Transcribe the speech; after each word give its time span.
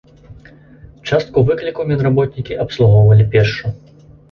Частку 1.07 1.37
выклікаў 1.51 1.87
медработнікі 1.93 2.59
абслугоўвалі 2.67 3.31
пешшу. 3.39 3.75